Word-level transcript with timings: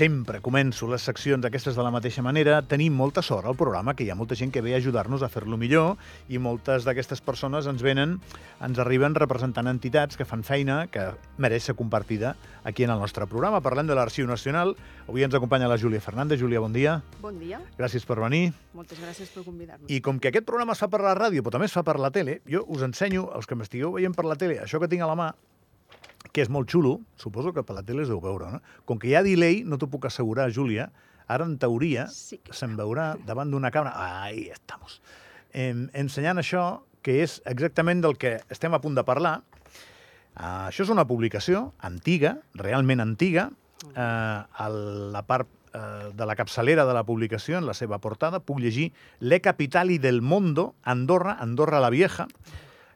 sempre 0.00 0.38
començo 0.40 0.86
les 0.88 1.02
seccions 1.04 1.44
aquestes 1.44 1.74
de 1.76 1.84
la 1.84 1.90
mateixa 1.92 2.22
manera, 2.24 2.62
tenim 2.64 2.94
molta 2.96 3.20
sort 3.20 3.44
al 3.44 3.56
programa, 3.58 3.92
que 3.92 4.06
hi 4.06 4.08
ha 4.08 4.16
molta 4.16 4.36
gent 4.38 4.48
que 4.54 4.62
ve 4.64 4.72
a 4.72 4.78
ajudar-nos 4.78 5.20
a 5.20 5.28
fer-lo 5.28 5.58
millor 5.60 5.98
i 6.32 6.40
moltes 6.40 6.86
d'aquestes 6.86 7.20
persones 7.20 7.68
ens 7.68 7.84
venen, 7.84 8.14
ens 8.64 8.80
arriben 8.80 9.12
representant 9.18 9.68
entitats 9.68 10.16
que 10.16 10.24
fan 10.24 10.40
feina 10.46 10.86
que 10.88 11.10
mereix 11.36 11.68
ser 11.68 11.74
compartida 11.76 12.32
aquí 12.64 12.86
en 12.86 12.94
el 12.94 13.02
nostre 13.02 13.28
programa. 13.28 13.60
Parlem 13.60 13.90
de 13.90 13.98
l'Arxiu 13.98 14.24
Nacional. 14.30 14.72
Avui 15.04 15.26
ens 15.26 15.36
acompanya 15.36 15.68
la 15.68 15.76
Júlia 15.76 16.00
Fernández. 16.00 16.40
Júlia, 16.40 16.64
bon 16.64 16.72
dia. 16.72 16.96
Bon 17.20 17.36
dia. 17.36 17.60
Gràcies 17.76 18.08
per 18.08 18.22
venir. 18.24 18.54
Moltes 18.72 19.04
gràcies 19.04 19.28
per 19.34 19.44
convidar-nos. 19.44 19.90
I 19.92 20.00
com 20.00 20.16
que 20.16 20.32
aquest 20.32 20.48
programa 20.48 20.72
es 20.72 20.80
fa 20.80 20.88
per 20.88 21.04
la 21.04 21.12
ràdio, 21.18 21.44
però 21.44 21.58
també 21.58 21.68
es 21.68 21.76
fa 21.76 21.84
per 21.84 21.98
la 22.00 22.08
tele, 22.14 22.40
jo 22.48 22.64
us 22.72 22.88
ensenyo, 22.88 23.28
els 23.36 23.44
que 23.44 23.58
m'estigueu 23.58 23.92
veient 24.00 24.16
per 24.16 24.24
la 24.24 24.40
tele, 24.40 24.62
això 24.64 24.80
que 24.80 24.88
tinc 24.88 25.04
a 25.04 25.12
la 25.12 25.20
mà, 25.26 25.32
que 26.32 26.44
és 26.44 26.50
molt 26.52 26.70
xulo, 26.70 26.98
suposo 27.18 27.52
que 27.54 27.64
per 27.66 27.76
la 27.76 27.84
tele 27.86 28.04
es 28.04 28.10
deu 28.12 28.20
veure, 28.22 28.50
no? 28.54 28.60
Com 28.86 29.00
que 29.00 29.10
hi 29.10 29.16
ha 29.18 29.24
delay, 29.26 29.62
no 29.66 29.78
t'ho 29.78 29.90
puc 29.90 30.06
assegurar, 30.08 30.50
Júlia, 30.54 30.90
ara 31.30 31.46
en 31.46 31.56
teoria 31.62 32.08
Sí 32.10 32.40
que 32.42 32.54
se'n 32.56 32.76
veurà 32.78 33.12
davant 33.28 33.50
d'una 33.50 33.70
càmera... 33.74 34.24
Ahí 34.24 34.48
estamos. 34.50 35.00
Eh, 35.52 35.74
ensenyant 35.98 36.42
això, 36.42 36.64
que 37.02 37.20
és 37.24 37.40
exactament 37.48 38.02
del 38.04 38.18
que 38.20 38.38
estem 38.52 38.74
a 38.76 38.80
punt 38.82 38.98
de 38.98 39.06
parlar. 39.06 39.40
Uh, 40.40 40.68
això 40.68 40.84
és 40.84 40.92
una 40.92 41.06
publicació 41.08 41.70
antiga, 41.86 42.36
realment 42.54 43.02
antiga. 43.02 43.48
Uh, 43.80 44.44
a 44.44 44.66
la 44.70 45.22
part 45.24 45.48
uh, 45.72 46.10
de 46.12 46.26
la 46.28 46.36
capçalera 46.36 46.84
de 46.86 46.94
la 46.96 47.04
publicació, 47.08 47.58
en 47.58 47.66
la 47.66 47.74
seva 47.74 47.98
portada, 47.98 48.42
puc 48.44 48.60
llegir 48.60 48.90
Le 49.20 49.40
capitali 49.40 49.98
del 49.98 50.20
mundo, 50.20 50.74
Andorra, 50.84 51.38
Andorra 51.40 51.80
la 51.80 51.90
Vieja. 51.90 52.28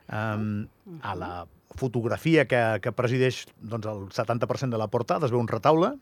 Um, 0.05 0.67
a 1.01 1.15
la 1.17 1.33
fotografia 1.77 2.45
que, 2.47 2.61
que 2.83 2.93
presideix 2.93 3.45
doncs, 3.59 3.87
el 3.91 4.05
70% 4.15 4.71
de 4.75 4.79
la 4.81 4.89
portada, 4.89 5.27
es 5.27 5.33
veu 5.35 5.41
un 5.43 5.49
retaule, 5.51 5.95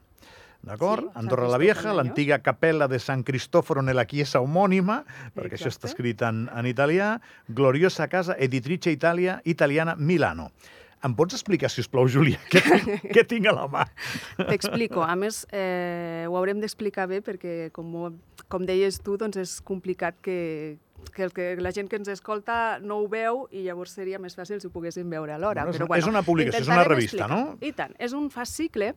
d'acord? 0.63 1.09
Sí, 1.09 1.19
Andorra 1.19 1.49
Sant 1.49 1.53
la 1.57 1.59
Vieja, 1.63 1.95
l'antiga 1.97 2.39
capella 2.45 2.87
de 2.89 3.01
San 3.03 3.25
Cristoforo 3.27 3.83
nella 3.83 4.05
chiesa 4.07 4.41
homònima, 4.45 5.01
perquè 5.35 5.57
això 5.59 5.73
està 5.73 5.89
Exacte. 5.89 5.95
escrit 5.95 6.23
en, 6.29 6.45
en 6.55 6.69
italià, 6.71 7.17
gloriosa 7.49 8.07
casa 8.09 8.37
editrice 8.39 8.93
Italia, 8.95 9.41
italiana 9.45 9.97
Milano. 9.99 10.51
Em 11.03 11.17
pots 11.19 11.35
explicar, 11.35 11.67
si 11.67 11.81
us 11.83 11.89
plau, 11.91 12.07
Júlia, 12.07 12.39
què, 12.47 12.61
què 13.17 13.25
tinc 13.27 13.49
a 13.51 13.57
la 13.57 13.65
mà? 13.67 13.89
T'explico. 14.39 15.03
A 15.03 15.17
més, 15.19 15.41
eh, 15.51 16.29
ho 16.31 16.37
haurem 16.39 16.61
d'explicar 16.63 17.09
bé 17.11 17.19
perquè, 17.27 17.73
com, 17.75 17.89
ho- 17.99 18.45
com 18.47 18.63
deies 18.69 19.01
tu, 19.03 19.17
doncs 19.19 19.41
és 19.43 19.57
complicat 19.67 20.15
que, 20.23 20.77
que, 21.15 21.25
el 21.25 21.33
que 21.33 21.57
la 21.57 21.73
gent 21.73 21.89
que 21.91 21.97
ens 21.97 22.09
escolta 22.09 22.79
no 22.81 22.99
ho 23.03 23.09
veu 23.09 23.47
i 23.51 23.63
llavors 23.67 23.91
seria 23.97 24.19
més 24.23 24.37
fàcil 24.39 24.61
si 24.61 24.67
ho 24.69 24.71
poguessin 24.75 25.09
veure 25.11 25.33
alhora. 25.35 25.65
Bueno, 25.65 25.75
és- 25.77 25.81
Però, 25.83 25.99
és 25.99 26.07
una 26.07 26.23
publicació, 26.23 26.61
és 26.61 26.69
una 26.69 26.85
revista, 26.85 27.25
explicar. 27.27 27.31
no? 27.31 27.59
I 27.61 27.73
tant. 27.73 27.95
És 27.99 28.13
un 28.13 28.31
fascicle 28.31 28.95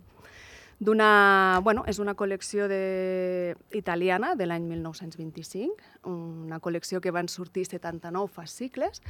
d'una... 0.79 1.59
Bueno, 1.63 1.83
és 1.87 1.99
una 1.99 2.15
col·lecció 2.15 2.67
de... 2.67 3.55
italiana 3.71 4.35
de 4.35 4.45
l'any 4.45 4.63
1925, 4.67 5.75
una 6.11 6.59
col·lecció 6.59 7.01
que 7.01 7.11
van 7.11 7.27
sortir 7.29 7.65
79 7.65 8.27
fascicles 8.31 9.01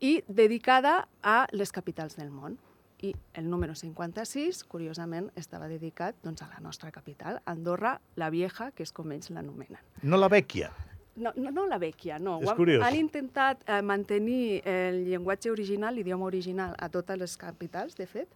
i 0.00 0.22
dedicada 0.28 1.08
a 1.22 1.46
les 1.52 1.72
capitals 1.72 2.16
del 2.16 2.30
món. 2.30 2.58
I 3.00 3.12
el 3.38 3.46
número 3.48 3.76
56, 3.78 4.64
curiosament, 4.66 5.28
estava 5.38 5.68
dedicat 5.70 6.16
doncs, 6.24 6.42
a 6.42 6.48
la 6.50 6.58
nostra 6.58 6.90
capital, 6.90 7.38
Andorra 7.46 8.00
la 8.18 8.26
Vieja, 8.28 8.72
que 8.74 8.82
és 8.82 8.90
com 8.90 9.12
ells 9.14 9.30
l'anomenen. 9.30 9.78
No 10.02 10.18
la 10.18 10.26
vecchia. 10.26 10.72
No, 11.18 11.32
no, 11.36 11.50
no 11.50 11.66
la 11.66 11.78
vecchia, 11.78 12.18
no. 12.18 12.38
És 12.42 12.52
curiós. 12.54 12.82
Han 12.86 12.94
intentat 12.96 13.64
eh, 13.66 13.82
mantenir 13.82 14.62
el 14.64 15.04
llenguatge 15.08 15.50
original, 15.50 15.94
l'idioma 15.94 16.24
original, 16.26 16.74
a 16.78 16.88
totes 16.88 17.18
les 17.18 17.36
capitals, 17.36 17.96
de 17.96 18.06
fet, 18.06 18.28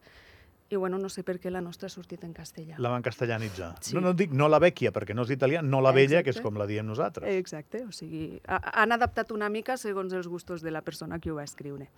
i 0.73 0.77
bueno, 0.81 0.97
no 0.99 1.11
sé 1.13 1.21
per 1.23 1.37
què 1.39 1.51
la 1.53 1.61
nostra 1.61 1.87
ha 1.87 1.93
sortit 1.93 2.23
en 2.25 2.33
castellà. 2.33 2.79
La 2.81 2.89
van 2.89 3.03
castellanitzar. 3.05 3.75
Sí. 3.85 3.93
No, 3.95 4.01
no 4.01 4.15
dic 4.17 4.33
no 4.33 4.49
la 4.49 4.59
vecchia, 4.59 4.91
perquè 4.91 5.13
no 5.15 5.27
és 5.27 5.31
italià, 5.35 5.61
no 5.63 5.83
la 5.85 5.93
vella, 5.93 6.23
que 6.25 6.31
és 6.33 6.37
Exacte. 6.39 6.49
com 6.49 6.57
la 6.59 6.67
diem 6.67 6.87
nosaltres. 6.89 7.29
Exacte, 7.37 7.83
o 7.85 7.93
sigui, 7.93 8.41
ha- 8.49 8.63
han 8.83 8.93
adaptat 8.97 9.33
una 9.37 9.51
mica 9.53 9.77
segons 9.77 10.13
els 10.17 10.27
gustos 10.33 10.63
de 10.65 10.71
la 10.73 10.81
persona 10.81 11.19
que 11.21 11.31
ho 11.31 11.35
va 11.37 11.45
escriure. 11.45 11.91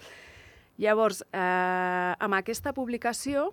Llavors, 0.77 1.23
eh, 1.33 2.15
amb 2.19 2.35
aquesta 2.35 2.73
publicació, 2.75 3.53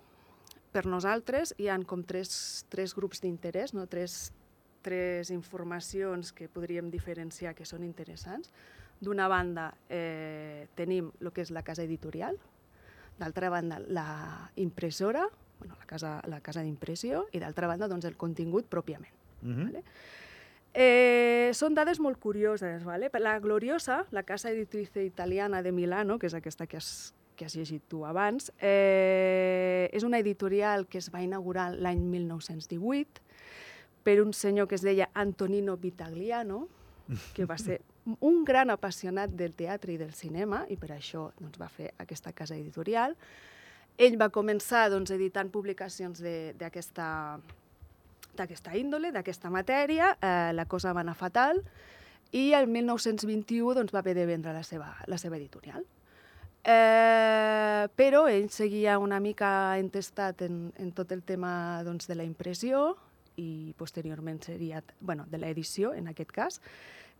per 0.72 0.86
nosaltres 0.86 1.54
hi 1.60 1.68
han 1.68 1.84
com 1.84 2.02
tres, 2.02 2.64
tres 2.68 2.94
grups 2.96 3.20
d'interès, 3.22 3.74
no? 3.76 3.86
tres, 3.86 4.32
tres 4.82 5.30
informacions 5.30 6.32
que 6.32 6.48
podríem 6.48 6.90
diferenciar 6.90 7.54
que 7.54 7.64
són 7.64 7.84
interessants. 7.86 8.52
D'una 9.02 9.28
banda, 9.30 9.72
eh, 9.88 10.68
tenim 10.74 11.10
el 11.20 11.32
que 11.32 11.42
és 11.42 11.50
la 11.50 11.62
casa 11.62 11.82
editorial, 11.82 12.38
d'altra 13.18 13.50
banda, 13.50 13.80
la 13.80 14.50
impressora, 14.56 15.28
bueno, 15.58 15.76
la 15.78 15.86
casa, 15.86 16.20
la 16.26 16.40
casa 16.40 16.62
d'impressió, 16.62 17.26
i 17.32 17.38
d'altra 17.38 17.68
banda, 17.70 17.88
doncs, 17.88 18.04
el 18.04 18.16
contingut 18.16 18.68
pròpiament. 18.68 19.14
Mhm. 19.42 19.64
Vale? 19.64 19.84
Eh, 20.74 21.50
són 21.52 21.74
dades 21.74 22.00
molt 22.00 22.18
curioses. 22.18 22.84
Vale? 22.84 23.10
La 23.20 23.38
Gloriosa, 23.40 24.06
la 24.10 24.22
casa 24.22 24.50
editrice 24.50 25.04
italiana 25.04 25.62
de 25.62 25.72
Milano, 25.72 26.18
que 26.18 26.26
és 26.26 26.34
aquesta 26.34 26.66
que 26.66 26.78
has, 26.78 27.14
que 27.36 27.44
has 27.44 27.56
llegit 27.56 27.82
tu 27.88 28.06
abans, 28.06 28.52
eh, 28.58 29.90
és 29.92 30.02
una 30.02 30.18
editorial 30.18 30.86
que 30.86 30.98
es 30.98 31.10
va 31.12 31.22
inaugurar 31.22 31.72
l'any 31.74 32.00
1918 32.00 33.20
per 34.02 34.20
un 34.22 34.32
senyor 34.34 34.68
que 34.68 34.74
es 34.76 34.82
deia 34.82 35.10
Antonino 35.14 35.76
Vitagliano, 35.76 36.68
que 37.34 37.44
va 37.44 37.58
ser 37.58 37.80
un 38.20 38.44
gran 38.44 38.70
apassionat 38.70 39.30
del 39.30 39.54
teatre 39.54 39.92
i 39.94 39.98
del 39.98 40.12
cinema, 40.14 40.66
i 40.70 40.76
per 40.76 40.90
això 40.94 41.30
doncs, 41.38 41.58
va 41.60 41.68
fer 41.70 41.92
aquesta 42.02 42.32
casa 42.32 42.56
editorial. 42.56 43.16
Ell 43.98 44.16
va 44.18 44.30
començar 44.32 44.88
doncs, 44.90 45.10
editant 45.14 45.50
publicacions 45.52 46.22
d'aquesta 46.22 47.40
índole, 48.78 49.12
d'aquesta 49.12 49.50
matèria, 49.50 50.16
eh, 50.18 50.52
la 50.54 50.66
cosa 50.66 50.92
va 50.92 51.00
anar 51.04 51.14
fatal, 51.14 51.62
i 52.32 52.52
el 52.56 52.66
1921 52.66 53.74
doncs, 53.76 53.92
va 53.92 54.00
haver 54.00 54.14
de 54.16 54.26
vendre 54.26 54.52
la 54.52 54.62
seva, 54.64 54.96
la 55.06 55.18
seva 55.18 55.36
editorial. 55.36 55.84
Eh, 56.62 57.88
però 57.98 58.28
ell 58.30 58.48
seguia 58.50 58.98
una 59.02 59.18
mica 59.20 59.76
entestat 59.78 60.42
en, 60.46 60.72
en 60.78 60.92
tot 60.94 61.10
el 61.12 61.22
tema 61.26 61.82
doncs, 61.84 62.06
de 62.06 62.14
la 62.14 62.24
impressió 62.24 62.96
i 63.36 63.74
posteriorment 63.78 64.42
seria, 64.44 64.82
bueno, 65.00 65.26
de 65.30 65.38
l'edició, 65.38 65.92
en 65.94 66.08
aquest 66.12 66.32
cas. 66.32 66.60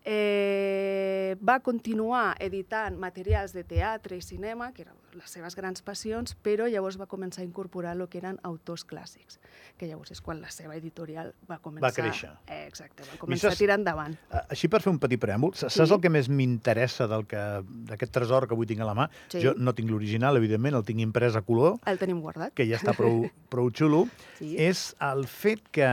Eh, 0.04 1.36
va 1.40 1.60
continuar 1.60 2.34
editant 2.42 2.96
materials 2.98 3.52
de 3.54 3.62
teatre 3.64 4.16
i 4.18 4.22
cinema, 4.22 4.72
que 4.74 4.82
eren 4.82 4.96
les 5.16 5.30
seves 5.30 5.54
grans 5.58 5.82
passions, 5.84 6.34
però 6.42 6.66
llavors 6.70 6.96
va 7.00 7.06
començar 7.06 7.42
a 7.42 7.46
incorporar 7.46 7.92
el 7.96 8.06
que 8.08 8.18
eren 8.18 8.38
autors 8.48 8.84
clàssics, 8.88 9.38
que 9.78 9.86
llavors 9.86 10.10
és 10.14 10.20
quan 10.24 10.40
la 10.40 10.50
seva 10.50 10.74
editorial 10.76 11.32
va 11.50 11.58
començar... 11.62 11.92
créixer. 11.96 12.30
Eh, 12.46 12.64
exacte, 12.66 13.04
va 13.10 13.18
començar 13.20 13.50
saps- 13.50 13.60
a 13.60 13.62
tirar 13.64 13.78
endavant. 13.80 14.16
Eh, 14.32 14.42
Així 14.56 14.68
per 14.72 14.80
fer 14.84 14.90
un 14.92 14.98
petit 15.02 15.20
preàmbul, 15.22 15.54
sa- 15.54 15.68
saps 15.70 15.88
Sí. 15.92 15.94
el 15.94 16.00
que 16.00 16.10
més 16.10 16.28
m'interessa 16.28 17.06
d'aquest 17.08 18.12
tresor 18.12 18.48
que 18.48 18.54
avui 18.56 18.66
tinc 18.66 18.80
a 18.80 18.88
la 18.88 18.94
mà? 18.98 19.08
Sí. 19.28 19.40
Jo 19.44 19.54
no 19.56 19.74
tinc 19.74 19.90
l'original, 19.90 20.36
evidentment, 20.40 20.74
el 20.80 20.84
tinc 20.84 21.00
imprès 21.00 21.36
a 21.36 21.42
color, 21.42 21.78
El 21.86 21.98
tenim 21.98 22.20
guardat. 22.20 22.54
que 22.54 22.66
ja 22.68 22.76
està 22.80 22.96
prou, 22.96 23.28
prou 23.48 23.70
xulo, 23.70 24.06
Sí. 24.40 24.56
és 24.58 24.94
el 25.00 25.26
fet 25.28 25.68
que 25.70 25.86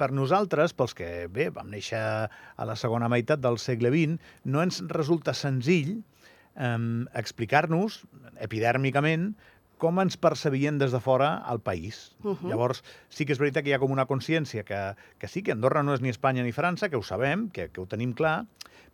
per 0.00 0.10
nosaltres, 0.12 0.74
pels 0.76 0.94
que, 0.96 1.08
bé, 1.32 1.50
vam 1.54 1.70
néixer 1.72 2.00
a 2.00 2.66
la 2.68 2.76
segona 2.78 3.10
meitat 3.12 3.42
del 3.42 3.60
segle 3.62 3.92
XX, 3.94 4.18
no 4.50 4.62
ens 4.64 4.82
resulta 4.90 5.34
senzill 5.36 5.96
eh, 5.96 6.78
explicar-nos, 7.20 8.02
epidèrmicament, 8.44 9.32
com 9.78 10.00
ens 10.00 10.16
percebien 10.16 10.78
des 10.78 10.92
de 10.94 11.00
fora 11.00 11.36
al 11.38 11.60
país. 11.60 12.16
Uh. 12.22 12.34
-huh. 12.34 12.48
Llavors, 12.48 12.82
sí 13.08 13.26
que 13.26 13.32
és 13.32 13.38
veritat 13.38 13.64
que 13.64 13.70
hi 13.70 13.74
ha 13.74 13.78
com 13.78 13.90
una 13.90 14.06
consciència 14.06 14.64
que, 14.64 14.94
que 15.18 15.28
sí, 15.28 15.42
que 15.42 15.52
Andorra 15.52 15.82
no 15.82 15.94
és 15.94 16.00
ni 16.00 16.08
Espanya 16.08 16.42
ni 16.42 16.52
França, 16.52 16.88
que 16.88 16.96
ho 16.96 17.02
sabem, 17.02 17.50
que, 17.50 17.68
que 17.68 17.80
ho 17.80 17.86
tenim 17.86 18.12
clar, 18.12 18.46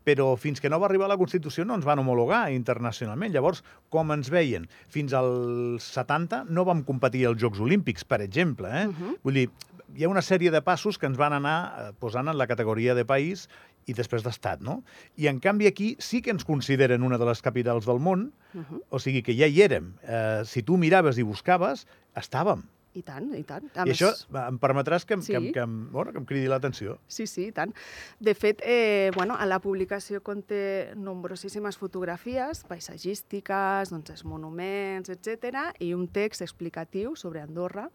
però 0.05 0.37
fins 0.37 0.61
que 0.61 0.71
no 0.71 0.81
va 0.81 0.87
arribar 0.87 1.09
la 1.09 1.19
Constitució 1.21 1.65
no 1.65 1.75
ens 1.75 1.85
van 1.85 1.99
homologar 1.99 2.50
internacionalment. 2.53 3.32
Llavors, 3.32 3.62
com 3.91 4.11
ens 4.12 4.31
veien? 4.31 4.69
Fins 4.88 5.12
als 5.12 5.85
70 5.85 6.44
no 6.49 6.65
vam 6.65 6.82
competir 6.82 7.27
als 7.27 7.41
Jocs 7.41 7.61
Olímpics, 7.61 8.05
per 8.05 8.21
exemple. 8.23 8.69
Eh? 8.69 8.87
Uh. 8.87 8.94
-huh. 8.94 9.19
Vull 9.23 9.35
dir, 9.35 9.50
hi 9.97 10.05
ha 10.05 10.09
una 10.09 10.23
sèrie 10.23 10.50
de 10.50 10.62
passos 10.62 10.99
que 10.99 11.06
ens 11.06 11.19
van 11.19 11.35
anar 11.37 11.56
eh, 11.67 11.93
posant 11.99 12.29
en 12.29 12.38
la 12.38 12.47
categoria 12.47 12.94
de 12.94 13.05
país 13.05 13.49
i 13.91 13.95
després 13.99 14.23
d'estat, 14.25 14.63
no? 14.63 14.81
I 15.19 15.27
en 15.31 15.41
canvi 15.43 15.67
aquí 15.67 15.97
sí 15.99 16.23
que 16.23 16.31
ens 16.31 16.47
consideren 16.47 17.03
una 17.03 17.19
de 17.19 17.27
les 17.27 17.43
capitals 17.43 17.87
del 17.91 17.99
món, 18.01 18.31
Uh 18.55 18.63
-huh. 18.67 18.81
o 18.91 18.99
sigui 18.99 19.23
que 19.23 19.35
ja 19.37 19.47
hi 19.47 19.61
érem. 19.63 19.93
Eh, 20.03 20.43
si 20.45 20.63
tu 20.63 20.77
miraves 20.77 21.19
i 21.19 21.23
buscaves, 21.23 21.87
estàvem. 22.17 22.63
I 22.93 23.03
tant, 23.07 23.33
i 23.39 23.45
tant. 23.45 23.71
A 23.79 23.85
I 23.87 23.93
això 23.93 24.09
va, 24.35 24.49
em 24.49 24.59
permetràs 24.59 25.05
que, 25.07 25.15
em- 25.15 25.23
que, 25.23 25.37
em- 25.37 25.45
Sí. 25.47 25.53
que, 25.53 25.61
em, 25.61 25.93
bueno, 25.93 26.11
que 26.11 26.19
em 26.19 26.25
cridi 26.25 26.49
l'atenció. 26.49 26.99
Sí, 27.07 27.25
sí, 27.29 27.47
i 27.47 27.53
tant. 27.53 27.73
De 28.19 28.35
fet, 28.35 28.61
eh, 28.65 29.13
bueno, 29.15 29.37
a 29.39 29.47
la 29.47 29.61
publicació 29.61 30.21
conté 30.23 30.93
nombrosíssimes 30.97 31.77
fotografies 31.79 32.65
paisatgístiques, 32.65 33.91
doncs, 33.91 34.11
els 34.11 34.25
monuments, 34.25 35.09
etc 35.09 35.55
i 35.79 35.95
un 35.95 36.09
text 36.09 36.43
explicatiu 36.43 37.15
sobre 37.17 37.41
Andorra, 37.41 37.91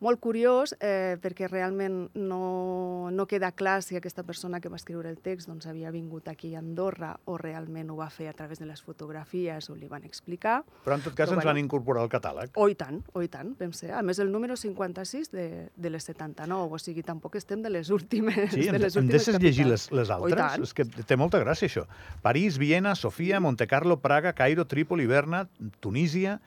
molt 0.00 0.20
curiós 0.22 0.74
eh, 0.78 1.16
perquè 1.22 1.48
realment 1.50 2.08
no, 2.14 3.10
no 3.10 3.26
queda 3.26 3.50
clar 3.52 3.80
si 3.82 3.96
aquesta 3.98 4.22
persona 4.22 4.60
que 4.60 4.70
va 4.70 4.76
escriure 4.78 5.10
el 5.10 5.18
text 5.18 5.48
doncs, 5.50 5.66
havia 5.66 5.90
vingut 5.90 6.28
aquí 6.30 6.52
a 6.54 6.60
Andorra 6.60 7.16
o 7.26 7.36
realment 7.40 7.90
ho 7.90 7.96
va 7.98 8.06
fer 8.10 8.28
a 8.30 8.34
través 8.36 8.60
de 8.62 8.66
les 8.68 8.82
fotografies 8.82 9.68
o 9.70 9.74
li 9.74 9.88
van 9.90 10.04
explicar. 10.06 10.60
Però 10.84 10.94
en 10.94 11.02
tot 11.02 11.14
cas 11.14 11.26
Però 11.28 11.34
ens 11.38 11.42
bueno. 11.42 11.50
van 11.50 11.58
incorporar 11.64 12.04
al 12.04 12.12
catàleg. 12.12 12.52
O 12.56 12.68
i 12.70 12.76
tant, 12.78 13.00
o 13.12 13.22
i 13.22 13.28
tant, 13.32 13.54
vam 13.58 13.72
ser. 13.74 13.90
A 13.98 14.02
més, 14.06 14.20
el 14.22 14.30
número 14.30 14.56
56 14.56 15.32
de, 15.32 15.46
de 15.74 15.90
les 15.90 16.04
79, 16.06 16.68
o 16.70 16.78
sigui, 16.78 17.02
tampoc 17.02 17.34
estem 17.40 17.62
de 17.66 17.70
les 17.74 17.90
últimes. 17.90 18.52
Sí, 18.54 18.68
de 18.68 18.76
em, 18.76 18.80
les 18.82 18.94
em 18.96 19.02
últimes 19.02 19.26
deixes 19.26 19.42
llegir 19.42 19.66
les, 19.66 19.88
capitals. 19.88 19.98
les 19.98 20.10
Oh, 20.10 20.22
altres? 20.22 20.38
tant. 20.38 20.62
És 20.62 20.74
que 20.74 20.84
té 21.04 21.16
molta 21.18 21.42
gràcia, 21.42 21.66
això. 21.66 21.86
París, 22.22 22.56
Viena, 22.58 22.94
Sofia, 22.94 23.40
Montecarlo, 23.40 23.98
Praga, 24.00 24.32
Cairo, 24.32 24.64
Trípoli, 24.66 25.06
Berna, 25.10 25.48
Tunísia... 25.80 26.38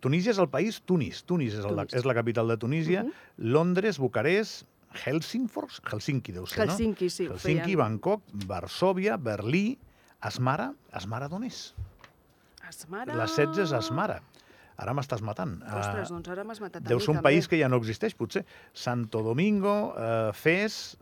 Tunísia 0.00 0.32
és 0.32 0.38
el 0.38 0.48
país 0.48 0.80
Tunis. 0.86 1.22
Tunis 1.24 1.54
és, 1.54 1.64
el, 1.64 1.74
Tunis. 1.76 1.94
és 1.94 2.04
la 2.08 2.14
capital 2.14 2.48
de 2.48 2.56
Tunísia. 2.56 3.04
Londres, 3.36 3.98
Bucarest, 3.98 4.64
Helsingfors, 5.04 5.80
Helsinki 5.88 6.32
deu 6.32 6.46
ser, 6.46 6.66
Helsinki, 6.66 7.08
sí, 7.10 7.24
no? 7.24 7.32
ho 7.32 7.38
Helsinki, 7.38 7.62
feien. 7.72 7.78
Bangkok, 7.80 8.22
Varsòvia, 8.46 9.16
Berlí, 9.16 9.78
Asmara. 10.20 10.72
Asmara 10.92 11.28
d'on 11.28 11.44
és? 11.48 11.74
Asmara... 12.68 13.14
La 13.16 13.26
16 13.26 13.58
és 13.66 13.72
Asmara. 13.76 14.20
Ara 14.82 14.94
m'estàs 14.96 15.20
matant. 15.22 15.58
Ostres, 15.62 16.08
Ah, 16.08 16.12
doncs 16.14 16.28
ara 16.32 16.44
m'has 16.48 16.60
matat 16.62 16.82
Deu 16.88 16.98
ser 16.98 17.10
un 17.12 17.18
també. 17.20 17.28
país 17.28 17.46
que 17.48 17.58
ja 17.60 17.68
no 17.68 17.76
existeix, 17.76 18.14
potser. 18.16 18.44
Santo 18.72 19.22
Domingo, 19.22 19.94
eh, 19.96 20.30
Fes... 20.34 20.96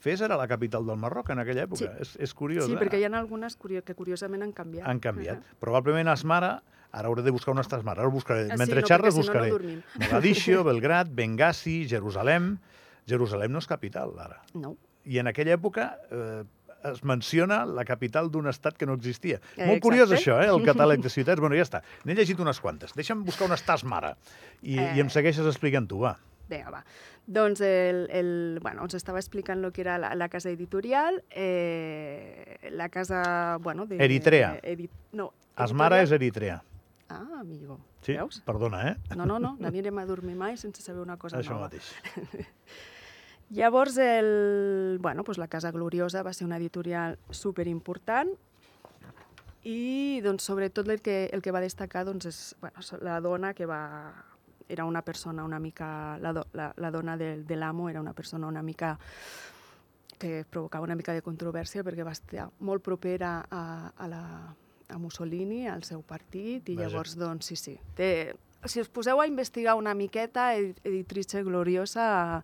Fes 0.00 0.20
era 0.24 0.36
la 0.40 0.46
capital 0.48 0.86
del 0.88 0.96
Marroc 0.96 1.28
en 1.30 1.38
aquella 1.42 1.66
època. 1.68 1.84
Sí. 1.84 1.88
És, 2.00 2.14
és 2.24 2.32
curiós, 2.34 2.64
Sí, 2.66 2.72
eh? 2.74 2.80
perquè 2.80 2.98
hi 3.00 3.04
ha 3.04 3.12
algunes 3.18 3.56
que 3.60 3.94
curiosament 3.94 4.42
han 4.46 4.52
canviat. 4.56 4.86
Han 4.88 5.00
canviat. 5.04 5.42
Probablement 5.60 6.08
Asmara, 6.08 6.62
ara 6.90 7.08
hauré 7.10 7.22
de 7.22 7.30
buscar 7.30 7.52
on 7.52 7.60
està 7.62 7.76
Asmara, 7.78 8.02
ara 8.02 8.10
buscaré. 8.10 8.46
Ah, 8.48 8.54
sí, 8.56 8.58
Mentre 8.62 8.80
no, 8.80 8.86
xerres 8.88 9.14
si 9.14 9.20
no, 9.20 9.24
no 9.24 9.28
buscaré. 9.28 9.50
dormim. 9.50 9.82
Mogadiscio, 10.00 10.64
Belgrat, 10.64 11.12
Benghazi, 11.12 11.86
Jerusalem... 11.88 12.56
Jerusalem 13.10 13.50
no 13.52 13.58
és 13.58 13.66
capital, 13.66 14.12
ara. 14.22 14.40
No. 14.54 14.76
I 15.08 15.18
en 15.18 15.26
aquella 15.26 15.56
època 15.56 15.86
eh, 16.12 16.44
es 16.92 17.00
menciona 17.04 17.64
la 17.66 17.82
capital 17.84 18.28
d'un 18.30 18.46
estat 18.46 18.76
que 18.78 18.86
no 18.86 18.94
existia. 18.94 19.40
Eh, 19.56 19.66
Molt 19.66 19.82
curiós 19.82 20.12
exacte. 20.12 20.30
això, 20.30 20.36
eh, 20.44 20.48
el 20.52 20.62
catàleg 20.64 21.02
de 21.02 21.10
ciutats. 21.16 21.40
Bueno, 21.42 21.56
ja 21.58 21.64
està. 21.66 21.80
N'he 22.06 22.14
llegit 22.14 22.38
unes 22.40 22.60
quantes. 22.62 22.94
Deixa'm 22.94 23.24
buscar 23.26 23.48
on 23.50 23.56
està 23.56 23.74
Asmara. 23.74 24.14
I, 24.62 24.78
Eh. 24.78 24.92
i 24.96 25.00
em 25.02 25.10
segueixes 25.10 25.44
explicant 25.48 25.88
tu, 25.90 25.98
va. 26.04 26.14
Vinga, 26.50 26.70
va. 26.74 26.80
Doncs 27.26 27.60
el, 27.62 28.02
el, 28.10 28.58
bueno, 28.62 28.82
ens 28.88 28.94
estava 28.98 29.20
explicant 29.22 29.62
el 29.64 29.72
que 29.72 29.80
era 29.84 29.96
la, 30.02 30.14
la 30.18 30.28
casa 30.28 30.50
editorial, 30.50 31.22
eh, 31.30 32.58
la 32.72 32.88
casa... 32.88 33.56
Bueno, 33.62 33.86
de, 33.86 33.96
Eritrea. 34.02 34.58
Edi, 34.62 34.90
no, 35.12 35.32
Asmara 35.56 36.02
és 36.02 36.10
editorial- 36.10 36.60
Eritrea. 36.60 36.64
Ah, 37.10 37.40
amigo. 37.40 37.78
Sí, 38.02 38.12
Veus? 38.14 38.40
perdona, 38.46 38.84
eh? 38.92 38.96
No, 39.16 39.26
no, 39.26 39.38
no, 39.42 39.56
n'anirem 39.58 39.98
a 39.98 40.04
dormir 40.06 40.36
mai 40.38 40.54
sense 40.56 40.80
saber 40.82 41.02
una 41.02 41.16
cosa 41.18 41.40
Això 41.40 41.56
nova. 41.56 41.66
mateix. 41.66 41.88
Llavors, 43.50 43.96
el, 43.98 44.98
bueno, 45.02 45.24
doncs 45.26 45.38
la 45.42 45.48
Casa 45.50 45.72
Gloriosa 45.74 46.22
va 46.22 46.32
ser 46.32 46.46
una 46.46 46.56
editorial 46.60 47.16
superimportant 47.34 48.30
i, 49.66 50.20
doncs, 50.24 50.44
sobretot, 50.46 50.86
el 50.88 51.02
que, 51.02 51.26
el 51.34 51.42
que 51.42 51.50
va 51.52 51.60
destacar 51.60 52.04
doncs, 52.06 52.26
és 52.30 52.38
bueno, 52.62 52.80
la 53.02 53.18
dona 53.20 53.52
que 53.58 53.66
va... 53.66 53.82
Era 54.70 54.86
una 54.86 55.02
persona 55.02 55.42
una 55.44 55.58
mica... 55.58 56.16
La, 56.22 56.32
do, 56.32 56.46
la, 56.54 56.70
la 56.76 56.90
dona 56.94 57.16
de, 57.18 57.42
de 57.42 57.56
l'amo 57.58 57.88
era 57.90 58.00
una 58.00 58.12
persona 58.14 58.46
una 58.46 58.62
mica 58.62 58.94
que 60.20 60.44
provocava 60.48 60.84
una 60.84 60.94
mica 60.94 61.14
de 61.16 61.22
controvèrsia 61.24 61.82
perquè 61.82 62.04
va 62.04 62.12
estar 62.12 62.50
molt 62.60 62.84
propera 62.84 63.38
a, 63.48 63.62
a, 63.96 64.06
la, 64.10 64.22
a 64.92 64.98
Mussolini, 65.00 65.64
al 65.66 65.82
seu 65.88 66.02
partit, 66.04 66.68
i 66.68 66.76
Vaja. 66.76 66.90
llavors, 66.90 67.16
doncs, 67.16 67.48
sí, 67.48 67.56
sí. 67.56 67.74
Té, 67.96 68.10
si 68.68 68.82
us 68.82 68.90
poseu 68.92 69.22
a 69.22 69.26
investigar 69.26 69.78
una 69.80 69.94
miqueta, 69.96 70.50
Ed- 70.60 70.76
Editrice 70.84 71.40
Gloriosa 71.46 72.42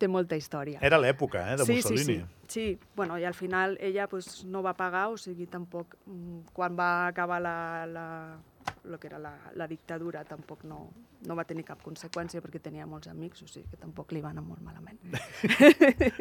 té 0.00 0.08
molta 0.08 0.38
història. 0.40 0.80
Era 0.80 0.96
l'època, 0.96 1.44
eh, 1.52 1.58
de 1.60 1.68
sí, 1.68 1.76
Mussolini. 1.76 2.16
Sí, 2.16 2.46
sí, 2.48 2.64
sí. 2.78 2.92
Bueno, 2.96 3.18
i 3.20 3.28
al 3.28 3.36
final 3.36 3.76
ella 3.80 4.08
pues, 4.08 4.46
no 4.48 4.64
va 4.64 4.72
pagar, 4.72 5.10
o 5.12 5.20
sigui, 5.20 5.46
tampoc, 5.52 5.98
mm, 6.06 6.54
quan 6.56 6.80
va 6.80 7.08
acabar 7.10 7.42
la, 7.44 7.58
la, 7.86 8.06
lo 8.88 8.98
que 8.98 9.06
era 9.08 9.18
la, 9.18 9.34
la 9.54 9.66
dictadura, 9.68 10.24
tampoc 10.24 10.64
no, 10.64 10.78
no 11.26 11.36
va 11.36 11.44
tenir 11.48 11.64
cap 11.68 11.82
conseqüència 11.84 12.42
perquè 12.44 12.60
tenia 12.62 12.86
molts 12.86 13.10
amics, 13.10 13.42
o 13.44 13.48
sigui 13.50 13.66
que 13.70 13.78
tampoc 13.80 14.12
li 14.14 14.22
va 14.24 14.32
anar 14.34 14.44
molt 14.46 14.62
malament. 14.64 14.98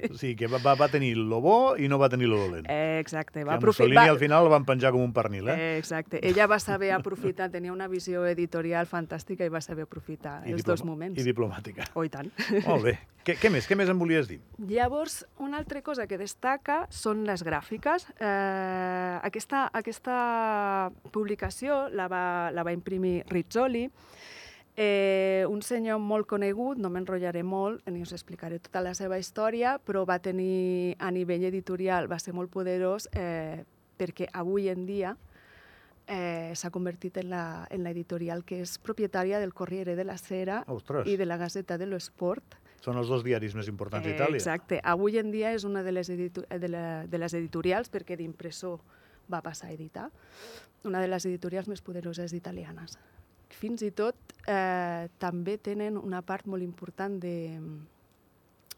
O 0.07 0.15
sigui, 0.17 0.35
que 0.39 0.47
va, 0.49 0.59
va, 0.63 0.73
va 0.79 0.87
tenir 0.91 1.13
lo 1.17 1.39
bo 1.43 1.75
i 1.77 1.87
no 1.91 1.97
va 1.99 2.09
tenir 2.09 2.29
lo 2.29 2.37
dolent. 2.39 2.67
Eh, 2.69 2.99
exacte. 3.01 3.39
que 3.39 3.45
Va 3.45 3.57
a 3.57 3.59
Mussolini 3.59 3.97
aprofitar... 3.97 4.13
al 4.13 4.19
final 4.19 4.45
el 4.45 4.51
van 4.53 4.65
penjar 4.65 4.91
com 4.95 5.03
un 5.03 5.13
pernil, 5.13 5.49
eh? 5.49 5.57
Eh, 5.57 5.77
exacte. 5.77 6.21
Ella 6.27 6.47
va 6.47 6.59
saber 6.59 6.91
aprofitar, 6.95 7.49
tenia 7.51 7.73
una 7.73 7.87
visió 7.91 8.25
editorial 8.29 8.87
fantàstica 8.89 9.45
i 9.45 9.53
va 9.53 9.61
saber 9.61 9.87
aprofitar 9.87 10.41
els 10.47 10.65
dos 10.65 10.85
moments. 10.87 11.19
I 11.19 11.27
diplomàtica. 11.27 11.89
Oh, 11.95 12.05
i 12.05 12.13
tant. 12.13 12.31
Molt 12.65 12.87
bé. 12.87 12.97
Què, 13.27 13.33
què 13.35 13.49
més? 13.51 13.65
Què 13.67 13.75
més 13.75 13.89
em 13.91 13.99
volies 13.99 14.29
dir? 14.29 14.37
Llavors, 14.69 15.17
una 15.43 15.57
altra 15.59 15.81
cosa 15.83 16.05
que 16.07 16.15
destaca 16.15 16.85
són 16.87 17.25
les 17.27 17.41
gràfiques. 17.43 18.05
Eh, 18.23 19.19
aquesta, 19.27 19.65
aquesta 19.75 20.15
publicació 21.11 21.89
la 21.91 22.07
va, 22.07 22.23
la 22.57 22.65
va 22.65 22.73
imprimir 22.73 23.21
Rizzoli, 23.29 23.85
eh, 24.75 25.45
un 25.49 25.61
senyor 25.65 25.99
molt 26.01 26.27
conegut, 26.29 26.77
no 26.81 26.89
m'enrotllaré 26.93 27.41
molt, 27.45 27.85
ni 27.89 28.01
us 28.05 28.13
explicaré 28.13 28.59
tota 28.61 28.81
la 28.85 28.93
seva 28.97 29.17
història, 29.21 29.77
però 29.83 30.03
va 30.05 30.19
tenir, 30.19 30.95
a 30.99 31.09
nivell 31.11 31.47
editorial, 31.49 32.09
va 32.11 32.19
ser 32.21 32.33
molt 32.37 32.51
poderós 32.53 33.07
eh, 33.13 33.63
perquè 33.97 34.27
avui 34.37 34.69
en 34.69 34.85
dia 34.85 35.15
eh, 36.07 36.53
s'ha 36.55 36.69
convertit 36.69 37.17
en 37.17 37.31
la, 37.31 37.67
en 37.73 37.81
la 37.83 37.89
editorial 37.91 38.43
que 38.45 38.61
és 38.63 38.77
propietària 38.79 39.39
del 39.41 39.53
Corriere 39.57 39.95
de 39.97 40.05
la 40.05 40.17
Sera 40.21 40.61
Ostres, 40.67 41.07
i 41.09 41.17
de 41.17 41.25
la 41.25 41.37
Gazeta 41.41 41.77
dello 41.81 41.97
Sport. 41.99 42.59
són 42.85 42.95
els 43.01 43.09
dos 43.09 43.23
diaris 43.25 43.55
més 43.57 43.67
importants 43.67 44.05
Eh, 44.05 44.11
d'Itàlia. 44.13 44.37
Exacte. 44.37 44.77
Avui 44.83 45.17
en 45.17 45.31
dia 45.33 45.49
és 45.57 45.65
una 45.65 45.81
de 45.83 45.91
les, 45.91 46.07
editu 46.13 46.45
de, 46.47 46.69
la, 46.69 47.03
de 47.09 47.17
les 47.17 47.33
editorials, 47.33 47.89
perquè 47.91 48.15
d'impressor 48.15 48.77
va 49.31 49.41
passar 49.41 49.69
a 49.69 49.75
editar, 49.75 50.09
una 50.83 51.01
de 51.01 51.07
les 51.07 51.25
editorials 51.25 51.67
més 51.67 51.81
poderoses 51.81 52.33
italianes. 52.33 52.97
Fins 53.49 53.81
i 53.81 53.91
tot 53.91 54.15
eh, 54.47 55.07
també 55.19 55.57
tenen 55.57 55.97
una 55.97 56.21
part 56.21 56.45
molt 56.47 56.63
important 56.63 57.19
de, 57.23 57.59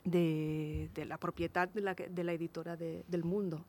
de, 0.04 0.90
de 0.96 1.06
la 1.06 1.18
propietat 1.18 1.74
de 1.74 1.96
que- 1.96 2.10
de 2.10 2.24
l'editora 2.24 2.76
de, 2.78 3.04
del 3.08 3.24
Mundo. 3.24 3.64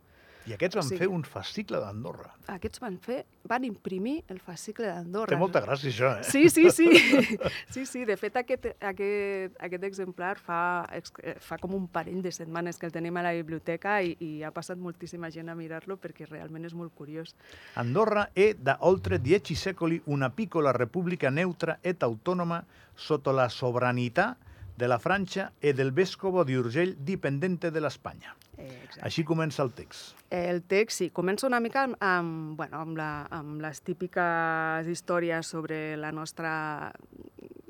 I 0.46 0.54
aquests 0.54 0.76
O 0.76 0.80
van 0.80 0.88
sigui- 0.88 0.98
fer 1.02 1.08
un 1.08 1.22
fascicle 1.24 1.78
d'Andorra. 1.82 2.30
Aquests 2.48 2.80
van 2.80 2.96
fer, 2.98 3.26
van 3.44 3.64
imprimir 3.64 4.24
el 4.32 4.38
fascicle 4.40 4.86
d'Andorra. 4.86 5.28
Té 5.28 5.36
molta 5.36 5.60
gràcia, 5.60 5.90
això, 5.90 6.12
eh? 6.18 6.24
Sí, 6.24 6.48
sí, 6.48 6.70
sí. 6.70 6.88
sí, 7.74 7.84
sí. 7.86 8.04
De 8.08 8.16
fet, 8.16 8.36
aquest, 8.40 8.70
aquest, 8.80 9.56
aquest 9.60 9.84
exemplar 9.84 10.38
fa, 10.40 10.88
eh, 10.92 11.34
fa 11.38 11.58
com 11.60 11.74
un 11.76 11.86
parell 11.88 12.22
de 12.22 12.32
setmanes 12.32 12.78
que 12.80 12.86
el 12.88 12.92
tenim 12.92 13.16
a 13.20 13.22
la 13.22 13.32
biblioteca 13.36 14.00
i, 14.02 14.16
i 14.20 14.42
ha 14.42 14.50
passat 14.50 14.78
moltíssima 14.80 15.30
gent 15.30 15.48
a 15.52 15.54
mirar-lo 15.54 15.98
perquè 16.00 16.26
realment 16.30 16.64
és 16.64 16.74
molt 16.74 16.94
curiós. 16.96 17.34
Andorra 17.76 18.30
è 18.32 18.54
da 18.54 18.78
oltre 18.80 19.20
dieci 19.20 19.54
secoli 19.54 20.00
una 20.06 20.30
piccola 20.30 20.72
repubblica 20.72 21.28
neutra 21.30 21.78
ed 21.82 22.02
autonoma 22.02 22.64
sotto 22.94 23.30
la 23.30 23.48
sovranità 23.48 24.36
della 24.74 24.98
Francia 24.98 25.52
e 25.58 25.74
del 25.74 25.92
vescovo 25.92 26.42
di 26.44 26.54
Urgell 26.54 26.96
dipendente 26.98 27.70
della 27.70 27.90
Spagna. 27.90 28.34
Eh, 28.60 28.82
exacte. 28.84 29.06
Així 29.08 29.24
comença 29.24 29.62
el 29.64 29.72
text. 29.72 30.14
El 30.30 30.60
text, 30.68 30.98
sí, 31.00 31.10
comença 31.10 31.46
una 31.48 31.58
mica 31.64 31.86
amb, 31.88 31.96
amb, 32.00 32.56
bueno, 32.60 32.80
amb, 32.84 32.96
la, 33.00 33.10
amb 33.32 33.60
les 33.64 33.80
típiques 33.82 34.86
històries 34.86 35.46
sobre 35.46 35.96
la 35.96 36.12
nostra, 36.12 36.92